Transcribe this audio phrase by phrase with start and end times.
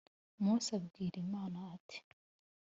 [0.43, 1.97] Mose abwira Imana ati